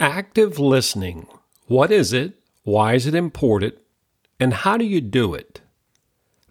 Active 0.00 0.60
listening. 0.60 1.26
What 1.66 1.90
is 1.90 2.12
it? 2.12 2.34
Why 2.62 2.94
is 2.94 3.08
it 3.08 3.16
important? 3.16 3.74
And 4.38 4.54
how 4.54 4.76
do 4.76 4.84
you 4.84 5.00
do 5.00 5.34
it? 5.34 5.60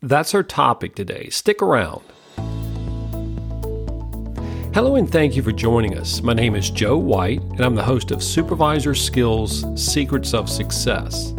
That's 0.01 0.35
our 0.35 0.43
topic 0.43 0.95
today. 0.95 1.29
Stick 1.29 1.61
around. 1.61 2.01
Hello 4.73 4.97
and 4.97 5.09
thank 5.09 5.37
you 5.37 5.43
for 5.43 5.53
joining 5.53 5.97
us. 5.97 6.21
My 6.21 6.33
name 6.33 6.55
is 6.55 6.69
Joe 6.69 6.97
White, 6.97 7.39
and 7.39 7.61
I'm 7.61 7.75
the 7.75 7.83
host 7.83 8.11
of 8.11 8.21
Supervisor 8.21 8.93
Skills 8.93 9.63
Secrets 9.81 10.33
of 10.33 10.49
Success. 10.49 11.33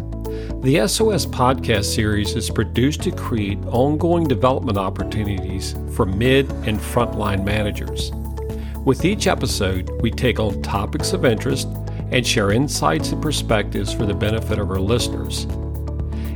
The 0.63 0.87
SOS 0.87 1.27
podcast 1.27 1.93
series 1.93 2.35
is 2.35 2.49
produced 2.49 3.03
to 3.03 3.11
create 3.11 3.59
ongoing 3.67 4.23
development 4.23 4.79
opportunities 4.79 5.75
for 5.93 6.07
mid 6.07 6.49
and 6.65 6.79
frontline 6.79 7.45
managers. 7.45 8.11
With 8.83 9.05
each 9.05 9.27
episode, 9.27 9.91
we 10.01 10.09
take 10.09 10.39
on 10.39 10.63
topics 10.63 11.13
of 11.13 11.23
interest 11.23 11.67
and 12.11 12.25
share 12.25 12.51
insights 12.51 13.11
and 13.11 13.21
perspectives 13.21 13.93
for 13.93 14.05
the 14.05 14.13
benefit 14.13 14.59
of 14.59 14.69
our 14.71 14.79
listeners. 14.79 15.45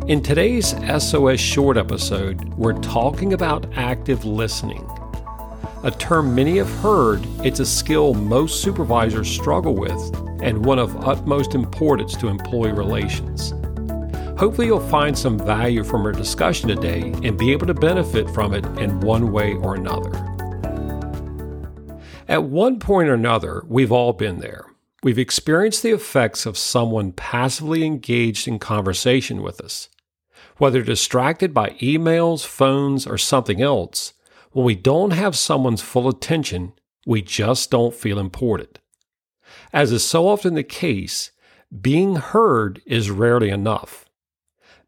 In 0.07 0.21
today's 0.21 0.75
SOS 1.02 1.39
short 1.39 1.77
episode, 1.77 2.43
we're 2.55 2.77
talking 2.79 3.34
about 3.34 3.65
active 3.75 4.25
listening. 4.25 4.85
A 5.84 5.91
term 5.91 6.35
many 6.35 6.57
have 6.57 6.70
heard, 6.79 7.25
it's 7.43 7.59
a 7.59 7.65
skill 7.65 8.13
most 8.13 8.62
supervisors 8.62 9.29
struggle 9.29 9.75
with 9.75 10.15
and 10.41 10.65
one 10.65 10.77
of 10.77 10.95
utmost 11.07 11.55
importance 11.55 12.15
to 12.17 12.27
employee 12.27 12.73
relations. 12.73 13.53
Hopefully, 14.37 14.67
you'll 14.67 14.90
find 14.90 15.17
some 15.17 15.37
value 15.37 15.84
from 15.84 16.05
our 16.05 16.12
discussion 16.12 16.67
today 16.67 17.13
and 17.23 17.37
be 17.37 17.51
able 17.53 17.67
to 17.67 17.73
benefit 17.73 18.29
from 18.31 18.53
it 18.53 18.65
in 18.77 18.99
one 18.99 19.31
way 19.31 19.53
or 19.53 19.76
another. 19.76 20.12
At 22.27 22.43
one 22.43 22.79
point 22.79 23.07
or 23.07 23.13
another, 23.13 23.63
we've 23.67 23.91
all 23.91 24.12
been 24.12 24.40
there. 24.40 24.73
We've 25.03 25.20
experienced 25.20 25.84
the 25.84 25.91
effects 25.91 26.45
of 26.45 26.57
someone 26.57 27.12
passively 27.12 27.84
engaged 27.84 28.48
in 28.48 28.57
conversation 28.57 29.43
with 29.43 29.59
us. 29.59 29.90
Whether 30.57 30.82
distracted 30.82 31.54
by 31.54 31.71
emails, 31.82 32.46
phones, 32.46 33.05
or 33.05 33.18
something 33.18 33.62
else, 33.62 34.13
when 34.51 34.65
we 34.65 34.76
don't 34.76 35.12
have 35.12 35.35
someone's 35.35 35.81
full 35.81 36.07
attention, 36.07 36.71
we 37.05 37.21
just 37.21 37.70
don't 37.70 37.93
feel 37.93 38.18
important. 38.18 38.79
As 39.74 39.91
is 39.91 40.05
so 40.05 40.26
often 40.27 40.54
the 40.54 40.63
case, 40.63 41.31
being 41.81 42.15
heard 42.15 42.81
is 42.85 43.12
rarely 43.12 43.49
enough. 43.49 44.05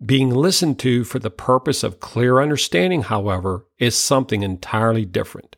Being 0.04 0.30
listened 0.30 0.80
to 0.80 1.04
for 1.04 1.20
the 1.20 1.30
purpose 1.30 1.84
of 1.84 2.00
clear 2.00 2.40
understanding, 2.40 3.02
however, 3.02 3.66
is 3.80 3.98
something 3.98 4.44
entirely 4.44 5.04
different. 5.04 5.58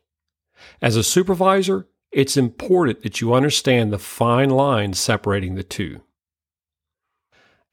As 0.82 0.96
a 0.96 1.04
supervisor, 1.04 1.88
it's 2.18 2.36
important 2.36 3.04
that 3.04 3.22
you 3.22 3.36
understand 3.36 3.94
the 3.94 4.00
fine 4.00 4.50
line 4.50 4.92
separating 4.92 5.54
the 5.54 5.62
two. 5.62 6.02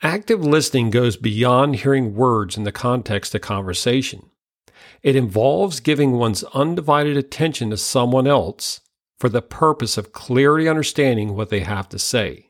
Active 0.03 0.45
listening 0.45 0.91
goes 0.91 1.17
beyond 1.17 1.77
hearing 1.77 2.15
words 2.15 2.55
in 2.59 2.65
the 2.65 2.71
context 2.71 3.35
of 3.35 3.41
conversation. 3.41 4.29
It 5.03 5.17
involves 5.17 5.81
giving 5.81 6.13
one's 6.13 6.45
undivided 6.53 7.17
attention 7.17 7.71
to 7.71 7.79
someone 7.79 8.27
else 8.27 8.83
for 9.19 9.31
the 9.31 9.41
purpose 9.41 9.97
of 9.97 10.13
clearly 10.13 10.69
understanding 10.69 11.35
what 11.35 11.49
they 11.49 11.61
have 11.61 11.89
to 11.89 11.99
say. 11.99 12.49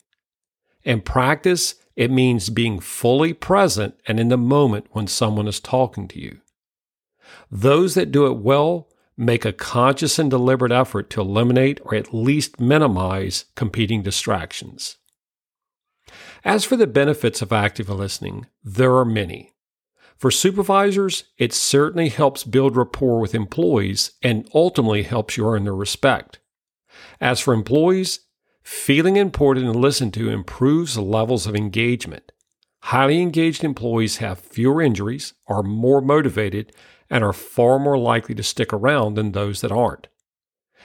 In 0.82 1.00
practice, 1.00 1.76
it 1.94 2.10
means 2.10 2.50
being 2.50 2.80
fully 2.80 3.32
present 3.32 3.94
and 4.08 4.18
in 4.18 4.30
the 4.30 4.36
moment 4.36 4.88
when 4.90 5.06
someone 5.06 5.46
is 5.46 5.60
talking 5.60 6.08
to 6.08 6.18
you. 6.18 6.40
Those 7.52 7.94
that 7.94 8.10
do 8.10 8.26
it 8.26 8.38
well 8.38 8.88
make 9.16 9.44
a 9.44 9.52
conscious 9.52 10.18
and 10.18 10.30
deliberate 10.30 10.72
effort 10.72 11.10
to 11.10 11.20
eliminate 11.20 11.80
or 11.84 11.94
at 11.94 12.12
least 12.12 12.60
minimize 12.60 13.44
competing 13.54 14.02
distractions. 14.02 14.96
As 16.44 16.64
for 16.64 16.76
the 16.76 16.86
benefits 16.86 17.40
of 17.40 17.52
active 17.52 17.88
listening, 17.88 18.46
there 18.62 18.94
are 18.96 19.04
many. 19.04 19.54
For 20.16 20.30
supervisors, 20.30 21.24
it 21.38 21.52
certainly 21.52 22.08
helps 22.08 22.44
build 22.44 22.77
rapport 22.77 23.18
with 23.20 23.34
employees 23.34 24.12
and 24.22 24.48
ultimately 24.55 25.02
helps 25.02 25.36
you 25.36 25.46
earn 25.46 25.64
their 25.64 25.74
respect. 25.74 26.39
As 27.20 27.40
for 27.40 27.55
employees, 27.55 28.20
feeling 28.62 29.16
important 29.16 29.66
and 29.66 29.77
listened 29.77 30.14
to 30.14 30.30
improves 30.30 30.96
levels 30.96 31.46
of 31.46 31.56
engagement. 31.56 32.33
Highly 32.89 33.22
engaged 33.22 33.64
employees 33.64 34.18
have 34.18 34.39
fewer 34.39 34.83
injuries, 34.83 35.33
are 35.46 35.62
more 35.62 36.02
motivated, 36.02 36.70
and 37.08 37.24
are 37.24 37.33
far 37.33 37.78
more 37.78 37.96
likely 37.96 38.34
to 38.34 38.42
stick 38.42 38.74
around 38.74 39.14
than 39.14 39.33
those 39.33 39.62
that 39.62 39.72
aren't. 39.72 40.08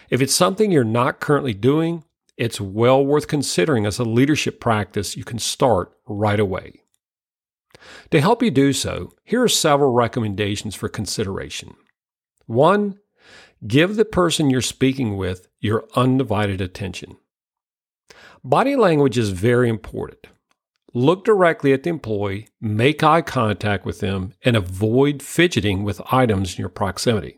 If 0.10 0.22
it's 0.22 0.34
something 0.34 0.72
you're 0.72 0.86
not 0.86 1.20
currently 1.20 1.54
doing, 1.54 2.06
it's 2.38 2.62
well 2.62 3.06
worth 3.06 3.28
considering 3.28 3.86
as 3.86 4.00
a 4.00 4.06
leadership 4.06 4.62
practice 4.62 5.18
you 5.18 5.26
can 5.26 5.40
start 5.40 5.92
right 6.08 6.40
away. 6.40 6.84
To 8.12 8.22
help 8.22 8.42
you 8.42 8.50
do 8.50 8.72
so, 8.72 9.12
here 9.26 9.44
are 9.44 9.50
several 9.50 9.92
recommendations 9.92 10.76
for 10.76 10.88
consideration. 10.88 11.76
One, 12.46 13.00
give 13.68 13.98
the 13.98 14.06
person 14.06 14.50
you're 14.50 14.62
speaking 14.62 15.18
with 15.18 15.50
your 15.60 15.86
undivided 15.98 16.62
attention. 16.62 17.18
Body 18.42 18.78
language 18.78 19.18
is 19.18 19.31
very 19.31 19.68
important. 19.68 20.28
Look 20.94 21.24
directly 21.24 21.72
at 21.72 21.84
the 21.84 21.90
employee, 21.90 22.50
make 22.60 23.04
eye 23.04 23.22
contact 23.22 23.86
with 23.86 24.00
them, 24.00 24.34
and 24.44 24.56
avoid 24.56 25.22
fidgeting 25.22 25.84
with 25.84 26.02
items 26.12 26.56
in 26.56 26.62
your 26.62 26.70
proximity. 26.70 27.38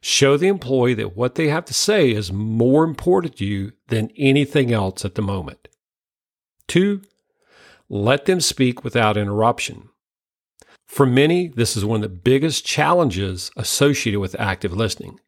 Show 0.00 0.36
the 0.36 0.48
employee 0.48 0.94
that 0.94 1.16
what 1.16 1.34
they 1.34 1.48
have 1.48 1.64
to 1.66 1.74
say 1.74 2.10
is 2.10 2.32
more 2.32 2.84
important 2.84 3.36
to 3.36 3.44
you 3.44 3.72
than 3.88 4.10
anything 4.16 4.72
else 4.72 5.04
at 5.04 5.14
the 5.14 5.22
moment. 5.22 5.68
Two, 6.66 7.02
let 7.88 8.24
them 8.24 8.40
speak 8.40 8.82
without 8.82 9.16
interruption. 9.16 9.88
For 10.86 11.06
many, 11.06 11.48
this 11.48 11.76
is 11.76 11.84
one 11.84 12.02
of 12.02 12.10
the 12.10 12.16
biggest 12.16 12.64
challenges 12.64 13.50
associated 13.56 14.20
with 14.20 14.38
active 14.38 14.72
listening 14.72 15.20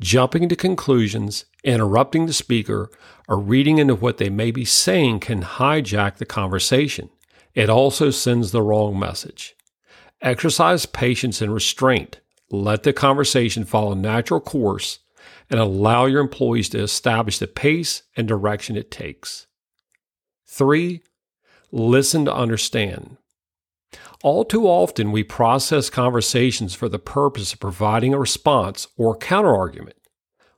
jumping 0.00 0.48
to 0.48 0.56
conclusions, 0.56 1.44
interrupting 1.62 2.26
the 2.26 2.32
speaker, 2.32 2.90
or 3.28 3.38
reading 3.38 3.78
into 3.78 3.94
what 3.94 4.18
they 4.18 4.28
may 4.28 4.50
be 4.50 4.64
saying 4.64 5.20
can 5.20 5.42
hijack 5.42 6.16
the 6.16 6.26
conversation. 6.26 7.10
It 7.54 7.70
also 7.70 8.10
sends 8.10 8.50
the 8.50 8.62
wrong 8.62 8.98
message. 8.98 9.54
Exercise 10.20 10.86
patience 10.86 11.40
and 11.40 11.52
restraint. 11.52 12.20
Let 12.50 12.82
the 12.82 12.92
conversation 12.92 13.64
follow 13.64 13.92
a 13.92 13.96
natural 13.96 14.40
course 14.40 15.00
and 15.50 15.60
allow 15.60 16.06
your 16.06 16.20
employees 16.20 16.68
to 16.70 16.82
establish 16.82 17.38
the 17.38 17.46
pace 17.46 18.02
and 18.16 18.26
direction 18.26 18.76
it 18.76 18.90
takes. 18.90 19.46
Three, 20.46 21.02
listen 21.70 22.24
to 22.24 22.34
understand. 22.34 23.18
All 24.22 24.44
too 24.44 24.66
often, 24.66 25.12
we 25.12 25.22
process 25.22 25.90
conversations 25.90 26.74
for 26.74 26.88
the 26.88 26.98
purpose 26.98 27.52
of 27.52 27.60
providing 27.60 28.14
a 28.14 28.18
response 28.18 28.88
or 28.96 29.18
counterargument. 29.18 29.92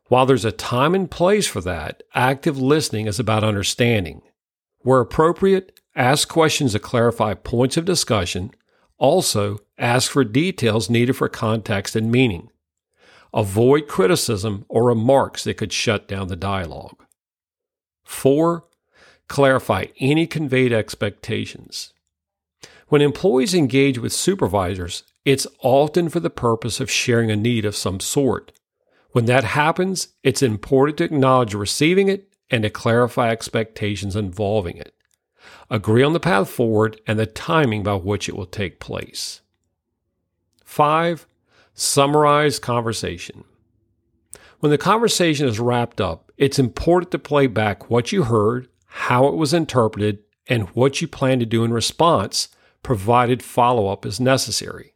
While 0.08 0.26
there's 0.26 0.44
a 0.44 0.52
time 0.52 0.94
and 0.94 1.10
place 1.10 1.47
for 1.47 1.60
that, 1.62 2.02
active 2.14 2.58
listening 2.58 3.06
is 3.06 3.19
about 3.19 3.42
understanding. 3.42 4.22
Where 4.80 5.00
appropriate, 5.00 5.80
ask 5.97 6.28
questions 6.28 6.72
to 6.72 6.78
clarify 6.78 7.34
points 7.34 7.76
of 7.76 7.84
discussion. 7.84 8.52
Also, 8.98 9.58
ask 9.78 10.10
for 10.10 10.22
details 10.22 10.88
needed 10.88 11.14
for 11.14 11.28
context 11.28 11.97
and 11.97 12.12
meaning. 12.12 12.50
Avoid 13.34 13.88
criticism 13.88 14.64
or 14.68 14.84
remarks 14.84 15.42
that 15.44 15.56
could 15.56 15.72
shut 15.72 16.06
down 16.06 16.28
the 16.28 16.36
dialogue. 16.36 17.04
4. 18.04 18.64
Clarify 19.26 19.86
any 19.98 20.28
conveyed 20.28 20.72
expectations. 20.72 21.92
When 22.88 23.02
employees 23.02 23.52
engage 23.52 23.98
with 23.98 24.12
supervisors, 24.12 25.02
it's 25.24 25.47
often 25.60 26.08
for 26.08 26.20
the 26.20 26.30
purpose 26.30 26.78
of 26.78 26.91
sharing 26.91 27.30
a 27.32 27.36
need 27.36 27.64
of 27.64 27.74
some 27.74 27.98
sort. 27.98 28.52
When 29.10 29.24
that 29.24 29.42
happens, 29.42 30.08
it's 30.22 30.42
important 30.42 30.98
to 30.98 31.04
acknowledge 31.04 31.54
receiving 31.54 32.08
it 32.08 32.28
and 32.48 32.62
to 32.62 32.70
clarify 32.70 33.30
expectations 33.30 34.14
involving 34.14 34.77
it. 34.77 34.94
Agree 35.68 36.04
on 36.04 36.12
the 36.12 36.21
path 36.21 36.48
forward 36.48 37.00
and 37.09 37.18
the 37.18 37.27
timing 37.27 37.83
by 37.83 37.94
which 37.94 38.28
it 38.28 38.36
will 38.36 38.47
take 38.47 38.78
place. 38.78 39.41
5. 40.65 41.27
Summarize 41.74 42.60
conversation. 42.60 43.42
When 44.60 44.71
the 44.71 44.78
conversation 44.78 45.48
is 45.48 45.59
wrapped 45.59 46.00
up, 46.00 46.30
it's 46.36 46.59
important 46.59 47.10
to 47.12 47.18
play 47.18 47.48
back 47.48 47.91
what 47.91 48.12
you 48.12 48.24
heard, 48.24 48.68
how 48.86 49.27
it 49.27 49.34
was 49.34 49.53
interpreted, 49.53 50.21
and 50.48 50.68
what 50.71 51.00
you 51.00 51.09
plan 51.09 51.41
to 51.41 51.47
do 51.47 51.65
in 51.65 51.72
response 51.72 52.48
provided 52.83 53.43
follow 53.43 53.89
up 53.89 54.07
is 54.07 54.21
necessary. 54.21 54.95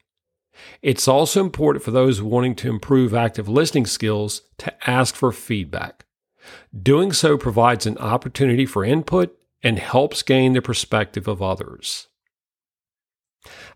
It's 0.82 1.08
also 1.08 1.40
important 1.40 1.84
for 1.84 1.90
those 1.90 2.22
wanting 2.22 2.54
to 2.56 2.68
improve 2.68 3.14
active 3.14 3.48
listening 3.48 3.86
skills 3.86 4.42
to 4.58 4.90
ask 4.90 5.14
for 5.14 5.32
feedback. 5.32 6.04
Doing 6.82 7.12
so 7.12 7.36
provides 7.36 7.86
an 7.86 7.98
opportunity 7.98 8.66
for 8.66 8.84
input 8.84 9.36
and 9.62 9.78
helps 9.78 10.22
gain 10.22 10.52
the 10.52 10.62
perspective 10.62 11.28
of 11.28 11.42
others. 11.42 12.08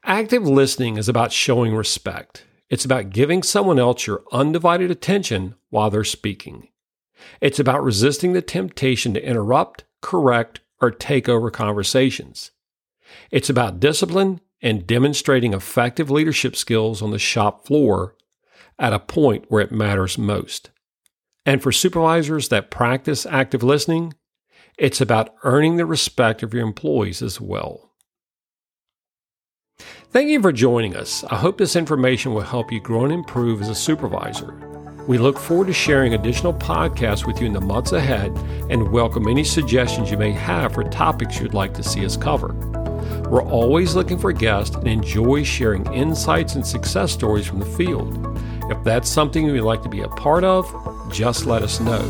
Active 0.04 0.46
listening 0.46 0.96
is 0.96 1.08
about 1.08 1.32
showing 1.32 1.74
respect. 1.74 2.44
It's 2.68 2.84
about 2.84 3.10
giving 3.10 3.42
someone 3.42 3.78
else 3.78 4.06
your 4.06 4.24
undivided 4.32 4.90
attention 4.90 5.54
while 5.70 5.90
they're 5.90 6.04
speaking. 6.04 6.68
It's 7.40 7.58
about 7.58 7.84
resisting 7.84 8.32
the 8.32 8.42
temptation 8.42 9.14
to 9.14 9.26
interrupt, 9.26 9.84
correct, 10.00 10.60
or 10.80 10.90
take 10.90 11.28
over 11.28 11.50
conversations. 11.50 12.50
It's 13.30 13.50
about 13.50 13.80
discipline 13.80 14.40
and 14.62 14.86
demonstrating 14.86 15.52
effective 15.52 16.10
leadership 16.10 16.56
skills 16.56 17.02
on 17.02 17.10
the 17.10 17.18
shop 17.18 17.66
floor 17.66 18.16
at 18.78 18.92
a 18.92 18.98
point 18.98 19.46
where 19.48 19.62
it 19.62 19.72
matters 19.72 20.18
most. 20.18 20.70
And 21.46 21.62
for 21.62 21.72
supervisors 21.72 22.48
that 22.48 22.70
practice 22.70 23.26
active 23.26 23.62
listening, 23.62 24.14
it's 24.78 25.00
about 25.00 25.34
earning 25.44 25.76
the 25.76 25.86
respect 25.86 26.42
of 26.42 26.54
your 26.54 26.66
employees 26.66 27.22
as 27.22 27.40
well. 27.40 27.92
Thank 30.10 30.30
you 30.30 30.40
for 30.40 30.52
joining 30.52 30.96
us. 30.96 31.24
I 31.24 31.36
hope 31.36 31.58
this 31.58 31.76
information 31.76 32.34
will 32.34 32.42
help 32.42 32.72
you 32.72 32.80
grow 32.80 33.04
and 33.04 33.12
improve 33.12 33.60
as 33.60 33.68
a 33.68 33.74
supervisor. 33.74 34.54
We 35.06 35.18
look 35.18 35.38
forward 35.38 35.66
to 35.66 35.72
sharing 35.72 36.14
additional 36.14 36.54
podcasts 36.54 37.26
with 37.26 37.40
you 37.40 37.46
in 37.46 37.52
the 37.52 37.60
months 37.60 37.92
ahead 37.92 38.30
and 38.70 38.90
welcome 38.90 39.28
any 39.28 39.44
suggestions 39.44 40.10
you 40.10 40.16
may 40.16 40.32
have 40.32 40.72
for 40.72 40.84
topics 40.84 41.38
you'd 41.38 41.52
like 41.52 41.74
to 41.74 41.82
see 41.82 42.06
us 42.06 42.16
cover. 42.16 42.83
We're 43.28 43.42
always 43.42 43.94
looking 43.94 44.18
for 44.18 44.32
guests 44.32 44.76
and 44.76 44.86
enjoy 44.86 45.44
sharing 45.44 45.92
insights 45.92 46.54
and 46.54 46.66
success 46.66 47.12
stories 47.12 47.46
from 47.46 47.58
the 47.58 47.66
field. 47.66 48.38
If 48.70 48.82
that's 48.84 49.08
something 49.08 49.46
you'd 49.46 49.62
like 49.62 49.82
to 49.82 49.88
be 49.88 50.02
a 50.02 50.08
part 50.08 50.44
of, 50.44 50.66
just 51.10 51.46
let 51.46 51.62
us 51.62 51.80
know. 51.80 52.02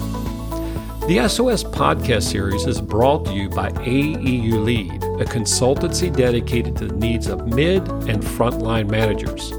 The 1.06 1.28
SOS 1.28 1.64
podcast 1.64 2.22
series 2.22 2.66
is 2.66 2.80
brought 2.80 3.26
to 3.26 3.32
you 3.32 3.48
by 3.48 3.70
AEU 3.70 4.64
Lead, 4.64 5.04
a 5.20 5.24
consultancy 5.24 6.14
dedicated 6.14 6.76
to 6.76 6.86
the 6.86 6.96
needs 6.96 7.26
of 7.28 7.46
mid 7.46 7.86
and 8.08 8.22
frontline 8.22 8.90
managers. 8.90 9.52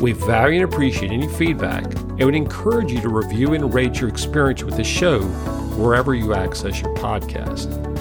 We 0.00 0.12
value 0.12 0.62
and 0.62 0.72
appreciate 0.72 1.12
any 1.12 1.28
feedback 1.28 1.84
and 1.84 2.24
would 2.24 2.34
encourage 2.34 2.90
you 2.90 3.00
to 3.00 3.08
review 3.08 3.54
and 3.54 3.72
rate 3.72 4.00
your 4.00 4.10
experience 4.10 4.62
with 4.62 4.76
the 4.76 4.84
show 4.84 5.20
wherever 5.76 6.14
you 6.14 6.34
access 6.34 6.80
your 6.80 6.94
podcast. 6.96 7.93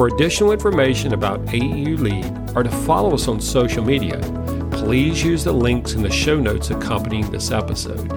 For 0.00 0.06
additional 0.06 0.52
information 0.52 1.12
about 1.12 1.44
AEU 1.48 1.98
Lead 1.98 2.56
or 2.56 2.62
to 2.62 2.70
follow 2.70 3.12
us 3.12 3.28
on 3.28 3.38
social 3.38 3.84
media, 3.84 4.18
please 4.72 5.22
use 5.22 5.44
the 5.44 5.52
links 5.52 5.92
in 5.92 6.00
the 6.00 6.10
show 6.10 6.40
notes 6.40 6.70
accompanying 6.70 7.30
this 7.30 7.50
episode. 7.50 8.08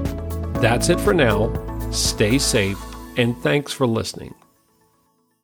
That's 0.61 0.87
it 0.87 0.97
for 0.97 1.13
now. 1.13 1.51
Stay 1.91 2.37
safe 2.37 2.81
and 3.17 3.37
thanks 3.39 3.73
for 3.73 3.85
listening. 3.85 4.33